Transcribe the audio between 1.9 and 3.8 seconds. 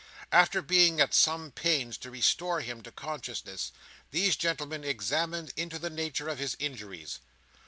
to restore him to consciousness,